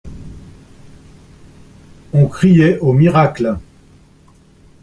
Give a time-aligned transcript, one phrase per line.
[2.11, 3.59] On criait au miracle.